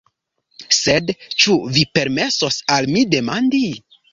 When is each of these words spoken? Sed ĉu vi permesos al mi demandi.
Sed 0.77 1.11
ĉu 1.43 1.59
vi 1.77 1.85
permesos 1.99 2.59
al 2.79 2.91
mi 2.97 3.05
demandi. 3.17 3.63